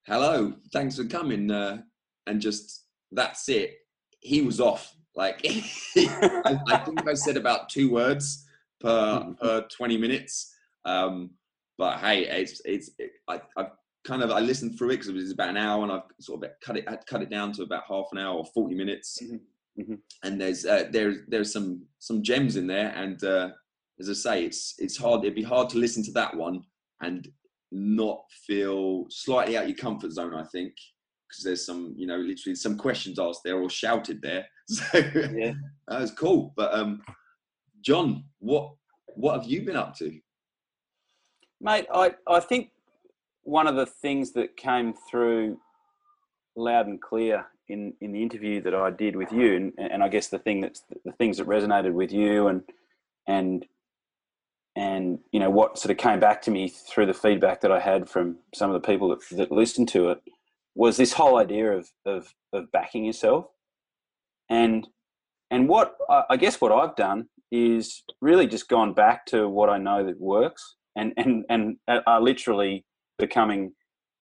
[0.06, 1.82] hello, thanks for coming, uh,
[2.26, 3.74] and just that's it.
[4.20, 4.94] He was off.
[5.16, 5.40] Like
[5.96, 8.46] I, I think I said about two words
[8.80, 10.54] per per twenty minutes.
[10.84, 11.30] Um,
[11.76, 13.72] but hey, it's it's it, I I've
[14.06, 16.44] kind of I listened through it because it was about an hour, and I've sort
[16.44, 19.18] of cut it had cut it down to about half an hour or forty minutes.
[19.22, 19.40] Mhm,
[19.78, 19.98] mhm.
[20.22, 23.50] And there's uh, there's there's some some gems in there, and uh,
[24.00, 25.22] as I say, it's it's hard.
[25.22, 26.62] It'd be hard to listen to that one
[27.02, 27.28] and
[27.70, 30.34] not feel slightly out of your comfort zone.
[30.34, 30.72] I think
[31.28, 34.46] because there's some you know literally some questions asked there or shouted there.
[34.70, 35.54] So Yeah.
[35.88, 36.52] that was cool.
[36.56, 37.02] But um,
[37.82, 38.72] John, what
[39.16, 40.18] what have you been up to?
[41.60, 42.70] Mate, I, I think
[43.42, 45.58] one of the things that came through
[46.56, 50.08] loud and clear in in the interview that I did with you, and, and I
[50.08, 52.62] guess the thing that's the things that resonated with you, and
[53.26, 53.66] and
[54.80, 57.78] and you know what sort of came back to me through the feedback that I
[57.78, 60.18] had from some of the people that, that listened to it
[60.74, 63.44] was this whole idea of of of backing yourself,
[64.48, 64.88] and
[65.50, 65.96] and what
[66.30, 70.18] I guess what I've done is really just gone back to what I know that
[70.18, 72.86] works, and and and are literally
[73.18, 73.72] becoming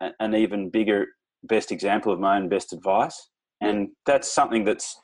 [0.00, 1.06] an even bigger
[1.44, 3.28] best example of my own best advice,
[3.60, 5.00] and that's something that's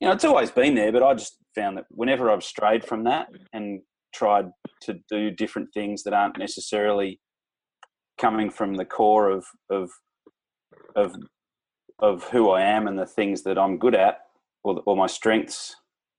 [0.00, 3.02] you know it's always been there, but I just found that whenever I've strayed from
[3.04, 3.80] that and
[4.14, 4.46] tried
[4.82, 7.20] to do different things that aren't necessarily
[8.20, 9.90] coming from the core of of
[10.96, 11.14] of
[12.00, 14.18] of who I am and the things that I'm good at
[14.62, 15.76] or, or my strengths,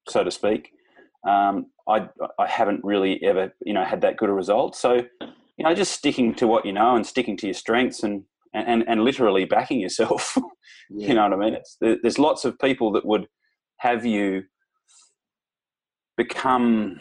[0.08, 0.72] so to speak.
[1.28, 2.08] Um, I
[2.40, 4.76] I haven't really ever you know had that good a result.
[4.76, 8.24] So you know just sticking to what you know and sticking to your strengths and
[8.54, 10.38] and and literally backing yourself.
[10.90, 11.08] yeah.
[11.08, 11.54] You know what I mean?
[11.56, 13.28] It's, there's lots of people that would
[13.80, 14.44] have you
[16.18, 17.00] become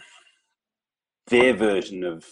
[1.28, 2.24] their version of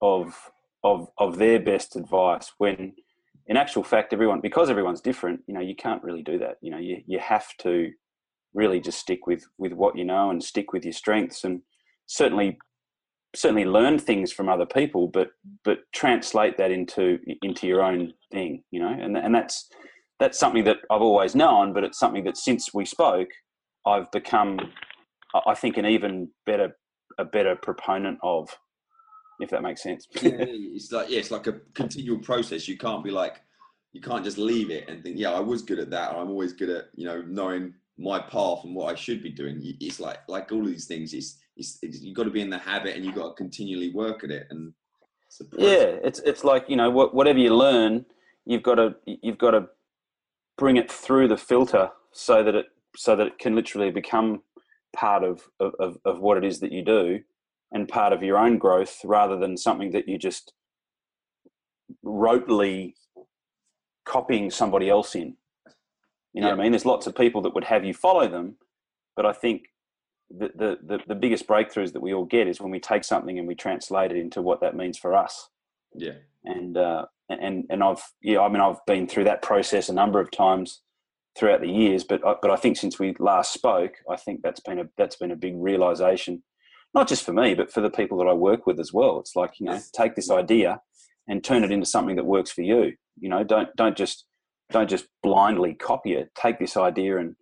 [0.00, 0.50] of
[0.82, 2.92] of of their best advice when
[3.46, 6.56] in actual fact everyone because everyone's different you know you can't really do that.
[6.60, 7.90] You know you, you have to
[8.52, 11.60] really just stick with with what you know and stick with your strengths and
[12.06, 12.58] certainly
[13.34, 15.30] certainly learn things from other people but
[15.64, 18.88] but translate that into into your own thing you know?
[18.88, 19.68] And and that's
[20.20, 23.28] that's something that I've always known but it's something that since we spoke
[23.86, 24.60] I've become
[25.46, 26.76] I think an even better
[27.18, 28.48] a better proponent of,
[29.40, 30.06] if that makes sense.
[30.14, 32.68] it's like yeah, it's like a continual process.
[32.68, 33.40] You can't be like
[33.92, 36.30] you can't just leave it and think, yeah, I was good at that, or I'm
[36.30, 39.60] always good at you know knowing my path and what I should be doing.
[39.80, 41.14] It's like like all these things.
[41.14, 43.90] It's, it's, it's you've got to be in the habit and you've got to continually
[43.90, 44.46] work at it.
[44.50, 44.72] And
[45.26, 48.04] it's yeah, it's it's like you know whatever you learn,
[48.44, 49.66] you've got to you've got to
[50.56, 54.42] bring it through the filter so that it so that it can literally become
[54.94, 57.20] part of, of, of what it is that you do
[57.72, 60.52] and part of your own growth rather than something that you just
[62.04, 62.94] rotely
[64.06, 65.36] copying somebody else in.
[66.32, 66.54] You know yeah.
[66.54, 66.72] what I mean?
[66.72, 68.56] There's lots of people that would have you follow them,
[69.16, 69.62] but I think
[70.30, 73.38] the, the, the, the, biggest breakthroughs that we all get is when we take something
[73.38, 75.48] and we translate it into what that means for us.
[75.94, 76.14] Yeah.
[76.44, 80.20] And, uh, and, and I've, yeah, I mean, I've been through that process a number
[80.20, 80.80] of times
[81.38, 82.04] throughout the years.
[82.04, 85.30] But but I think since we last spoke, I think that's been a that's been
[85.30, 86.42] a big realization,
[86.94, 89.18] not just for me, but for the people that I work with as well.
[89.20, 90.80] It's like you know, take this idea
[91.28, 92.92] and turn it into something that works for you.
[93.18, 94.24] You know, don't don't just
[94.70, 96.30] don't just blindly copy it.
[96.34, 97.36] Take this idea and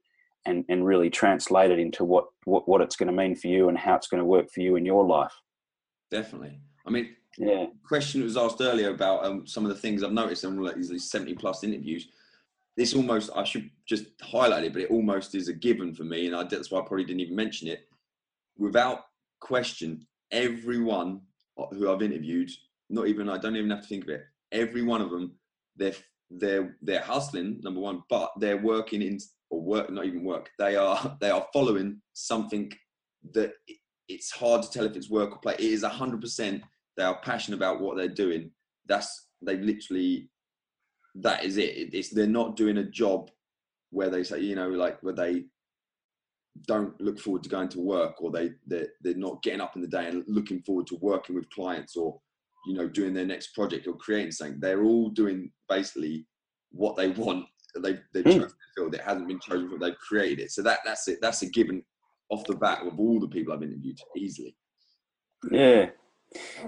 [0.46, 3.68] and and really translate it into what what what it's going to mean for you
[3.68, 5.32] and how it's going to work for you in your life.
[6.10, 6.60] Definitely.
[6.86, 7.66] I mean, yeah.
[7.86, 11.10] Question was asked earlier about um, some of the things I've noticed in like these
[11.10, 12.08] seventy plus interviews
[12.76, 16.26] this almost I should just highlight it, but it almost is a given for me,
[16.26, 17.86] and I, that's why I probably didn't even mention it.
[18.56, 19.00] Without
[19.40, 21.20] question, everyone
[21.70, 22.50] who I've interviewed,
[22.88, 24.22] not even I don't even have to think of it.
[24.52, 25.32] Every one of them,
[25.76, 25.94] they're
[26.30, 29.18] they're they're hustling number one, but they're working in
[29.50, 30.50] or work not even work.
[30.58, 32.72] They are they are following something
[33.34, 33.52] that
[34.08, 35.54] it's hard to tell if it's work or play.
[35.54, 36.62] It is hundred percent.
[36.96, 38.50] They are passionate about what they're doing.
[38.86, 40.30] That's they literally
[41.16, 41.94] that is it.
[41.94, 43.30] It's they're not doing a job
[43.90, 45.44] where they say, you know, like where they
[46.66, 49.82] don't look forward to going to work or they they're, they're not getting up in
[49.82, 52.20] the day and looking forward to working with clients or
[52.66, 54.60] you know doing their next project or creating something.
[54.60, 56.26] They're all doing basically
[56.70, 57.46] what they want.
[57.82, 58.32] They they mm.
[58.32, 58.94] chosen field.
[58.94, 60.52] It hasn't been chosen but they've created it.
[60.52, 61.18] So that that's it.
[61.20, 61.82] That's a given
[62.32, 64.56] off the bat of all the people i've interviewed easily.
[65.50, 65.90] Yeah,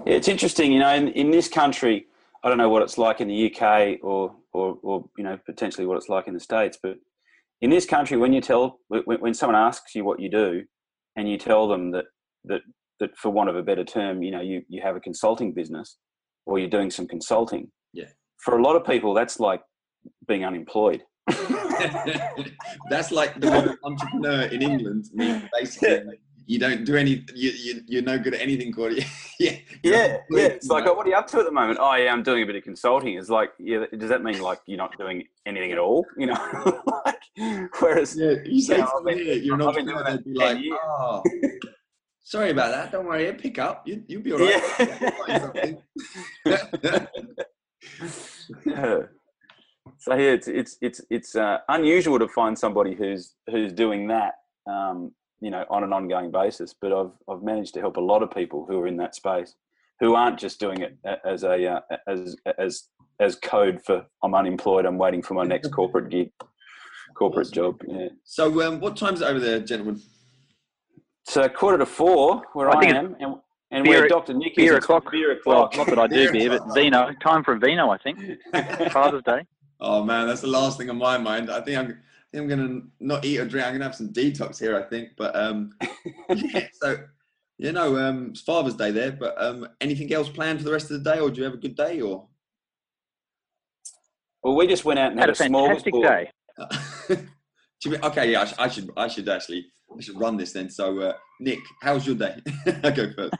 [0.05, 2.05] yeah it's interesting you know in, in this country
[2.45, 5.87] I don't know what it's like in the UK or, or, or you know, potentially
[5.87, 6.95] what it's like in the States, but
[7.61, 10.63] in this country, when you tell, when, when someone asks you what you do
[11.15, 12.05] and you tell them that,
[12.43, 12.61] that,
[12.99, 15.97] that for want of a better term, you know, you, you have a consulting business
[16.45, 17.71] or you're doing some consulting.
[17.93, 18.09] Yeah.
[18.37, 19.61] For a lot of people, that's like
[20.27, 21.01] being unemployed.
[22.91, 27.81] that's like the word entrepreneur in England means basically you don't do any you, you
[27.87, 29.05] you're no good at anything Cordy.
[29.39, 31.93] yeah yeah yeah it's like oh, what are you up to at the moment oh
[31.95, 34.77] yeah i'm doing a bit of consulting it's like yeah does that mean like you're
[34.77, 39.43] not doing anything at all you know like, whereas yeah you say you know, been,
[39.43, 40.77] you're not doing that be like years.
[40.83, 41.23] oh
[42.23, 45.77] sorry about that don't worry pick up you, you'll be all right
[46.45, 47.05] yeah.
[48.65, 48.97] yeah.
[49.97, 54.33] so yeah it's it's it's it's uh, unusual to find somebody who's who's doing that
[54.67, 58.23] um, you know on an ongoing basis but i've i've managed to help a lot
[58.23, 59.55] of people who are in that space
[59.99, 62.83] who aren't just doing it as a uh, as as
[63.19, 66.31] as code for i'm unemployed i'm waiting for my next corporate gig
[67.15, 67.53] corporate Awesome.
[67.53, 67.81] job.
[67.87, 68.07] Yeah.
[68.23, 70.01] So, um, what time's it over there, gentlemen?
[71.27, 73.35] So quarter to four, where I I, am, and,
[73.71, 74.33] and beer- where Dr.
[74.33, 75.11] Nick beer is, it's o'clock.
[75.45, 77.11] Well, not that I do Beer beer, but vino.
[77.23, 78.19] Time for a vino, I think.
[78.91, 79.41] Father's Day.
[79.79, 81.49] Oh man, that's the last thing on my mind.
[81.49, 81.97] I think I'm, I think
[82.35, 83.65] I'm gonna not eat or drink.
[83.65, 85.09] I'm gonna have some detox here, I think.
[85.17, 85.71] But um,
[86.29, 86.97] yeah, so
[87.57, 89.11] you know, um, it's Father's Day there.
[89.11, 91.53] But um, anything else planned for the rest of the day, or do you have
[91.53, 92.27] a good day, or?
[94.43, 96.29] well, we just went out and Had had, a a fantastic day.
[97.87, 100.69] Mean- okay, yeah, I, sh- I should, I should actually, I should run this then.
[100.69, 102.41] So, uh, Nick, how's your day?
[102.83, 103.33] I go first.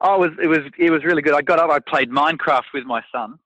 [0.00, 1.34] oh, it was it was it was really good.
[1.34, 1.70] I got up.
[1.70, 3.38] I played Minecraft with my son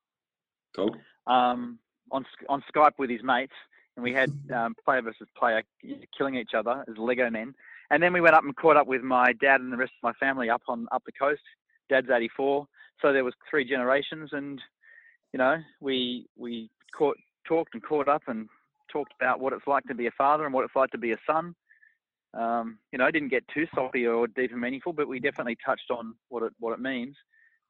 [0.75, 0.95] Cool.
[1.27, 1.79] um,
[2.11, 3.53] on on Skype with his mates,
[3.97, 5.63] and we had um, player versus player
[6.17, 7.55] killing each other as Lego men.
[7.91, 10.03] And then we went up and caught up with my dad and the rest of
[10.03, 11.43] my family up on up the coast.
[11.89, 12.67] Dad's 84,
[13.03, 14.61] so there was three generations, and
[15.33, 18.49] you know we we caught, talked and caught up and
[18.93, 21.13] talked about what it's like to be a father and what it's like to be
[21.13, 21.55] a son.
[22.33, 25.91] Um, you know, didn't get too soppy or deep and meaningful, but we definitely touched
[25.91, 27.17] on what it what it means.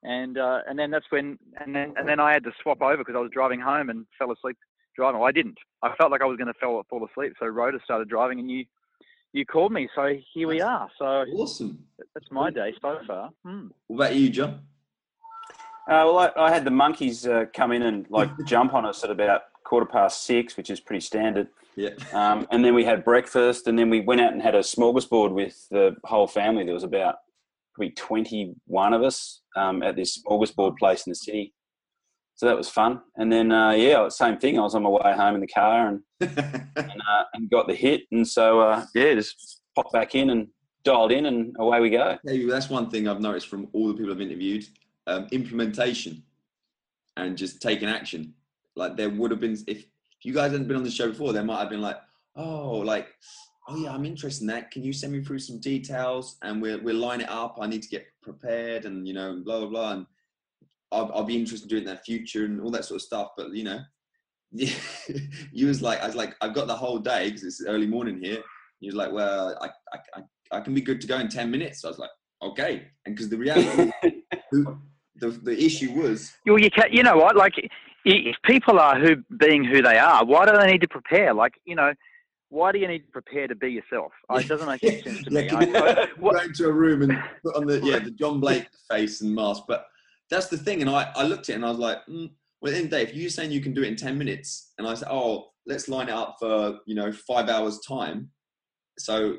[0.03, 2.99] And uh, and then that's when and then and then I had to swap over
[2.99, 4.57] because I was driving home and fell asleep
[4.97, 5.21] driving.
[5.21, 5.59] Well, I didn't.
[5.83, 8.51] I felt like I was going to fall fall asleep, so Rhoda started driving, and
[8.51, 8.65] you
[9.33, 10.89] you called me, so here we are.
[10.99, 11.05] So
[11.37, 11.85] Awesome.
[12.15, 13.31] that's my day so far.
[13.45, 13.69] Hmm.
[13.87, 14.61] What about you, John?
[15.89, 19.05] Uh, well, I, I had the monkeys uh, come in and like jump on us
[19.05, 21.49] at about quarter past six, which is pretty standard.
[21.77, 21.91] Yeah.
[22.13, 25.33] Um, and then we had breakfast, and then we went out and had a smorgasbord
[25.33, 26.65] with the whole family.
[26.65, 27.17] There was about
[27.81, 31.55] probably 21 of us um, at this smorgasbord place in the city.
[32.35, 33.01] So that was fun.
[33.17, 34.59] And then, uh, yeah, same thing.
[34.59, 37.75] I was on my way home in the car and, and, uh, and got the
[37.75, 38.03] hit.
[38.13, 40.49] And so, uh, yeah, just popped back in and
[40.85, 42.19] dialed in, and away we go.
[42.27, 44.65] Hey, that's one thing I've noticed from all the people I've interviewed:
[45.07, 46.23] um, implementation
[47.17, 48.33] and just taking action.
[48.75, 49.85] Like there would have been if
[50.23, 51.99] you guys hadn't been on the show before, there might have been like,
[52.37, 53.09] oh, like,
[53.71, 54.71] oh yeah, I'm interested in that.
[54.71, 57.59] Can you send me through some details and we'll we'll line it up.
[57.61, 59.93] I need to get prepared and you know blah blah blah.
[59.93, 60.07] And
[60.93, 63.29] I'll, I'll be interested in doing that future and all that sort of stuff.
[63.37, 63.81] But you know,
[64.51, 64.75] yeah,
[65.53, 68.21] you was like, I was like, I've got the whole day because it's early morning
[68.21, 68.43] here.
[68.81, 71.51] You was like, well, I, I, I, I can be good to go in 10
[71.51, 71.83] minutes.
[71.83, 72.11] So I was like,
[72.43, 72.89] okay.
[73.05, 73.93] And because the reality,
[74.53, 77.37] the, the issue was, Well, you can, you know what?
[77.37, 77.53] Like,
[78.07, 81.35] if people are who being who they are, why do they need to prepare?
[81.35, 81.93] Like, you know,
[82.51, 84.13] why do you need to prepare to be yourself?
[84.31, 85.49] It doesn't make any sense to me.
[85.49, 85.65] I,
[86.21, 89.63] go into a room and put on the, yeah, the John Blake face and mask.
[89.69, 89.87] But
[90.31, 90.81] that's the thing.
[90.81, 92.85] And I, I looked at it and I was like, mm, well, at the end
[92.87, 94.95] of the day, if you're saying you can do it in 10 minutes, and I
[94.95, 98.31] said, oh, let's line it up for, you know, five hours time.
[98.99, 99.37] So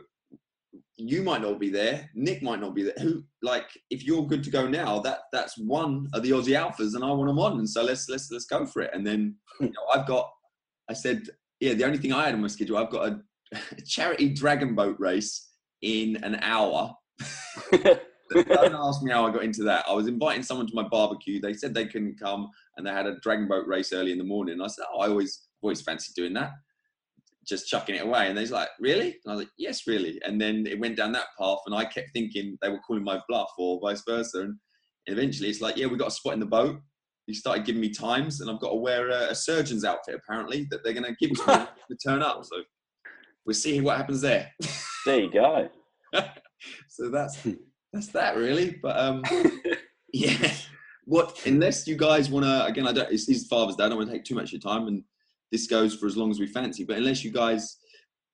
[0.95, 2.09] you might not be there.
[2.15, 2.93] Nick might not be there.
[2.99, 6.95] Who, like, if you're good to go now, that that's one of the Aussie alphas,
[6.95, 7.59] and I want them on.
[7.59, 8.91] And so let's let's let's go for it.
[8.93, 10.29] And then you know, I've got,
[10.89, 11.23] I said,
[11.61, 13.21] yeah, the only thing I had on my schedule, I've got a,
[13.77, 15.49] a charity dragon boat race
[15.81, 16.93] in an hour.
[17.71, 19.85] Don't ask me how I got into that.
[19.87, 21.39] I was inviting someone to my barbecue.
[21.39, 24.23] They said they couldn't come, and they had a dragon boat race early in the
[24.23, 24.53] morning.
[24.53, 26.51] And I said, "Oh, I always always fancy doing that."
[27.45, 30.39] Just chucking it away, and they's like, "Really?" And I was like, "Yes, really." And
[30.39, 33.51] then it went down that path, and I kept thinking they were calling my bluff,
[33.57, 34.43] or vice versa.
[34.43, 34.57] And
[35.07, 36.79] eventually, it's like, "Yeah, we got a spot in the boat."
[37.31, 40.67] He started giving me times, and I've got to wear a, a surgeon's outfit apparently
[40.69, 42.43] that they're going to give me to turn up.
[42.43, 42.57] So
[43.45, 44.51] we'll see what happens there.
[45.05, 45.69] there you go.
[46.89, 47.47] so that's
[47.93, 48.77] that's that really.
[48.81, 49.23] But um,
[50.13, 50.53] yeah.
[51.05, 52.87] What unless you guys want to again?
[52.87, 53.11] I don't.
[53.11, 53.85] It's, it's Father's Day.
[53.85, 55.03] I don't want to take too much of your time, and
[55.51, 56.83] this goes for as long as we fancy.
[56.83, 57.77] But unless you guys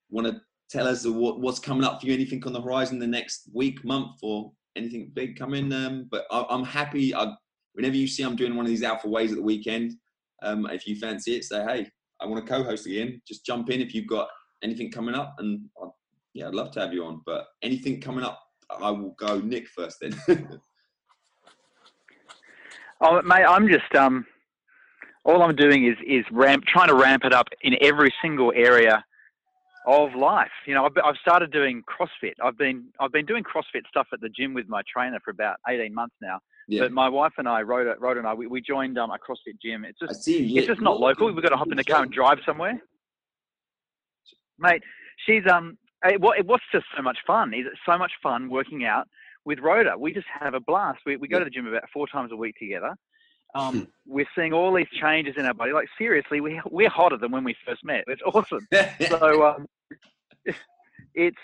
[0.10, 3.08] want to tell us what, what's coming up for you, anything on the horizon the
[3.08, 5.72] next week, month, or anything big coming.
[5.72, 7.16] Um, but I, I'm happy.
[7.16, 7.34] I,
[7.78, 9.94] whenever you see I'm doing one of these alpha ways at the weekend,
[10.42, 11.88] um, if you fancy it, say hey,
[12.20, 13.22] I want to co-host again.
[13.26, 14.28] Just jump in if you've got
[14.64, 15.88] anything coming up, and i
[16.34, 17.22] yeah, I'd love to have you on.
[17.26, 20.20] But anything coming up, I will go Nick first then.
[23.02, 24.26] oh, mate, I'm just um,
[25.24, 29.04] all I'm doing is is ramp, trying to ramp it up in every single area
[29.86, 30.52] of life.
[30.66, 32.34] You know, I've, I've started doing CrossFit.
[32.44, 35.58] I've been I've been doing CrossFit stuff at the gym with my trainer for about
[35.68, 36.40] 18 months now.
[36.68, 39.18] Yeah, But my wife and I, Rhoda, Rhoda and I, we, we joined um, a
[39.18, 39.86] CrossFit gym.
[39.86, 40.44] It's just see.
[40.44, 41.32] Yeah, it's just not local.
[41.32, 42.82] We've got to hop in the car and drive somewhere.
[44.60, 44.84] Mate,
[45.26, 47.54] she's um, it, it was just so much fun.
[47.54, 49.08] Is it so much fun working out
[49.46, 49.98] with Rhoda?
[49.98, 51.00] We just have a blast.
[51.06, 52.96] We we go to the gym about four times a week together.
[53.56, 55.72] Um, we're seeing all these changes in our body.
[55.72, 58.04] Like seriously, we we're hotter than when we first met.
[58.08, 58.68] It's awesome.
[59.08, 59.68] So um,
[61.14, 61.38] it's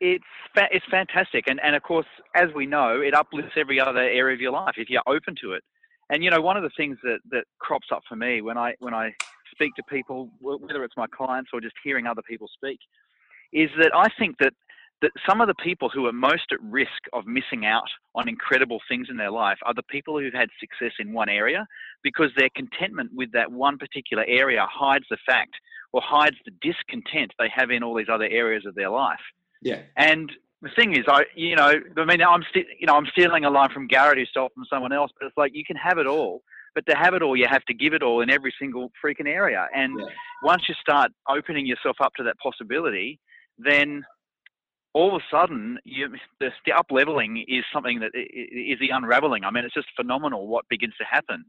[0.00, 0.24] it's
[0.54, 4.34] fa- it's fantastic, and and of course, as we know, it uplifts every other area
[4.34, 5.62] of your life if you're open to it.
[6.10, 8.74] And you know, one of the things that that crops up for me when I
[8.78, 9.14] when I
[9.52, 12.78] speak to people, whether it's my clients or just hearing other people speak,
[13.52, 14.52] is that I think that
[15.02, 18.80] that some of the people who are most at risk of missing out on incredible
[18.88, 21.66] things in their life are the people who've had success in one area
[22.02, 25.52] because their contentment with that one particular area hides the fact
[25.92, 29.20] or hides the discontent they have in all these other areas of their life.
[29.62, 29.82] Yeah.
[29.96, 30.30] And
[30.62, 33.50] the thing is, I, you know, I mean, I'm, st- you know, I'm stealing a
[33.50, 36.06] line from Garrett who stole from someone else, but it's like you can have it
[36.06, 36.42] all,
[36.74, 39.26] but to have it all, you have to give it all in every single freaking
[39.26, 39.66] area.
[39.74, 40.06] And Yeah.
[40.42, 43.20] once you start opening yourself up to that possibility,
[43.58, 44.04] then
[44.94, 46.08] all of a sudden, you,
[46.40, 49.44] the, the up leveling is something that is the unraveling.
[49.44, 51.44] I mean, it's just phenomenal what begins to happen.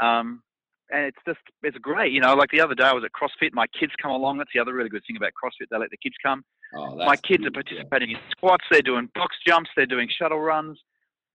[0.00, 0.42] Um,
[0.90, 2.12] and it's just, it's great.
[2.12, 4.36] You know, like the other day I was at CrossFit, my kids come along.
[4.36, 5.68] That's the other really good thing about CrossFit.
[5.70, 6.44] They let the kids come
[6.74, 10.78] Oh, my kids are participating in squats they're doing box jumps they're doing shuttle runs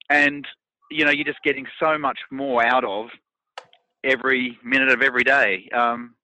[0.10, 0.46] and
[0.90, 3.08] you know you're just getting so much more out of
[4.04, 6.16] every minute of every day um,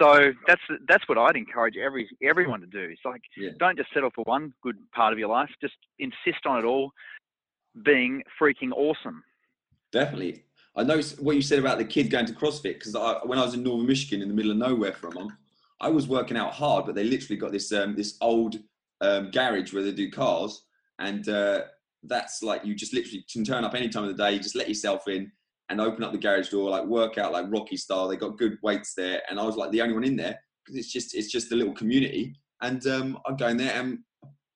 [0.00, 2.80] so that's that's what I'd encourage every everyone to do.
[2.80, 3.50] It's like Yeah.
[3.58, 5.50] don't just settle for one good part of your life.
[5.60, 6.92] Just insist on it all
[7.84, 9.22] being freaking awesome.
[9.92, 10.44] Definitely.
[10.76, 13.54] I know what you said about the kid going to CrossFit because when I was
[13.54, 15.32] in northern Michigan in the middle of nowhere for a month,
[15.80, 18.56] I was working out hard, but they literally got this um, this old
[19.00, 20.64] um, garage where they do cars,
[20.98, 21.62] and uh,
[22.02, 24.56] that's like you just literally can turn up any time of the day, you just
[24.56, 25.30] let yourself in
[25.70, 28.08] and open up the garage door, like work out like Rocky style.
[28.08, 30.78] They got good weights there, and I was like the only one in there because
[30.78, 32.34] it's just it's just a little community.
[32.60, 33.98] And um, I go in there and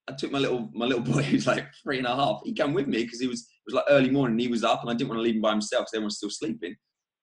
[0.09, 2.41] I took my little my little boy who's like three and a half.
[2.45, 4.39] He came with me because he was it was like early morning.
[4.39, 6.31] He was up, and I didn't want to leave him by himself because everyone's still
[6.31, 6.75] sleeping.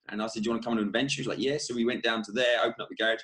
[0.10, 1.76] And I said, "Do you want to come on an adventure?" He's like, "Yeah." So
[1.76, 3.22] we went down to there, opened up the garage.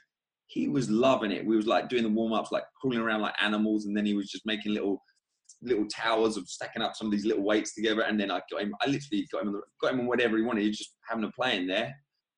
[0.48, 1.46] He was loving it.
[1.46, 4.14] We was like doing the warm ups, like crawling around like animals, and then he
[4.14, 5.02] was just making little
[5.62, 8.02] little towers of stacking up some of these little weights together.
[8.02, 8.76] And then I got him.
[8.82, 10.62] I literally got him on the, got him on whatever he wanted.
[10.62, 11.93] He was just having a play in there.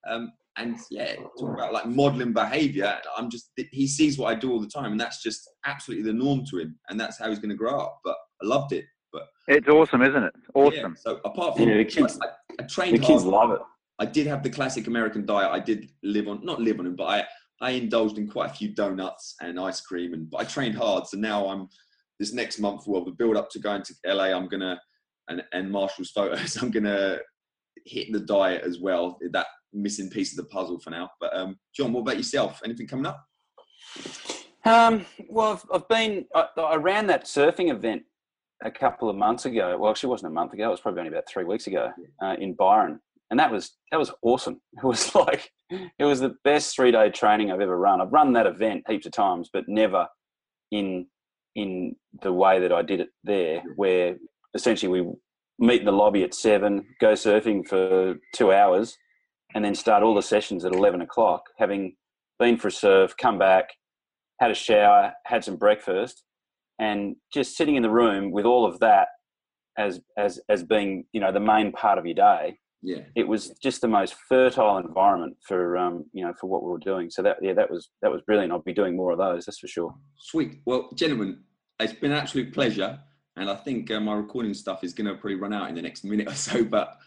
[0.10, 2.98] Um, and yeah, talk about like modeling behavior.
[3.16, 6.18] I'm just he sees what I do all the time, and that's just absolutely the
[6.18, 8.00] norm to him, and that's how he's going to grow up.
[8.04, 8.86] But I loved it.
[9.14, 10.34] But It's awesome, isn't it?
[10.36, 10.96] yeah, Awesome.
[11.00, 13.34] so apart from Yeah, the kids- I, I The trained kids hard.
[13.34, 13.62] love it.
[14.00, 15.50] I did have the classic American diet.
[15.52, 17.26] I did live on, not live on them, but I,
[17.62, 20.14] I indulged in quite a few donuts and ice cream.
[20.14, 21.68] And but I trained hard, so now I'm
[22.20, 22.84] this next month.
[22.88, 24.80] Well, the build up to going to LA, I'm gonna
[25.30, 26.56] and and Marshall's photos.
[26.62, 27.20] I'm gonna
[27.86, 29.18] hit the diet as well.
[29.32, 31.10] That missing piece of the puzzle for now.
[31.20, 32.62] But um, John, what about yourself?
[32.64, 33.24] Anything coming up?
[34.66, 38.04] Um, well, I've, I've been, I, I ran that surfing event
[38.64, 39.78] a couple of months ago.
[39.78, 40.68] Well, actually, it wasn't a month ago.
[40.68, 41.92] It was probably only about three weeks ago
[42.22, 43.00] uh, in Byron,
[43.30, 44.62] and that was that was awesome.
[44.78, 48.02] It was like it was the best three day training I've ever run.
[48.02, 50.08] I've run that event heaps of times, but never
[50.72, 51.08] in
[51.56, 54.16] in the way that I did it there, where
[54.54, 55.12] essentially we
[55.60, 58.96] meet in the lobby at seven, go surfing for two hours,
[59.56, 61.44] and then start all the sessions at eleven o'clock.
[61.58, 61.96] Having
[62.40, 63.70] been for a surf, come back,
[64.40, 66.24] had a shower, had some breakfast,
[66.80, 69.08] and just sitting in the room with all of that
[69.78, 72.58] as as as being you know the main part of your day.
[72.84, 76.70] Yeah, It was just the most fertile environment for um you know for what we
[76.70, 77.10] were doing.
[77.10, 78.52] So that yeah that was that was brilliant.
[78.52, 79.46] I'll be doing more of those.
[79.46, 79.96] That's for sure.
[80.20, 80.60] sweet.
[80.66, 81.40] Well, gentlemen,
[81.80, 83.00] it's been an absolute pleasure,
[83.36, 85.82] and I think uh, my recording stuff is going to probably run out in the
[85.82, 86.64] next minute or so.
[86.64, 86.98] But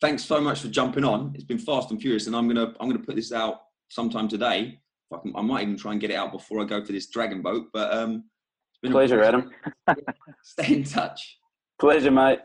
[0.00, 1.32] thanks so much for jumping on.
[1.34, 4.78] It's been fast and furious, and I'm gonna I'm gonna put this out sometime today.
[5.12, 7.08] I, can, I might even try and get it out before I go to this
[7.08, 7.68] dragon boat.
[7.72, 8.24] But um,
[8.72, 9.50] it's been a Pleasure, Adam.
[10.42, 11.38] Stay in touch.
[11.80, 12.40] Pleasure, mate.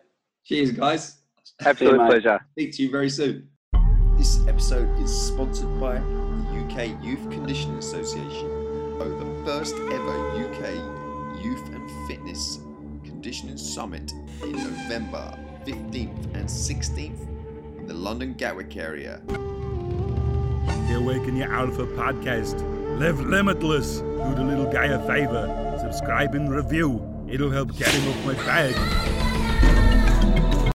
[0.46, 1.18] Cheers, guys.
[1.66, 2.08] Absolute mate.
[2.08, 2.40] pleasure.
[2.52, 3.50] Speak to you very soon.
[4.18, 8.48] This episode is sponsored by the UK Youth Conditioning Association.
[9.02, 12.60] Oh, the first ever UK Youth and Fitness
[13.04, 14.12] Conditioning Summit
[14.44, 17.28] in November 15th and 16th
[17.78, 19.22] in the London Gatwick area.
[19.28, 22.60] The Awaken Your Alpha podcast.
[23.00, 24.00] Live limitless.
[24.00, 25.78] Do the little guy a favor.
[25.82, 27.06] Subscribe and review.
[27.30, 29.19] It'll help get him off my bag.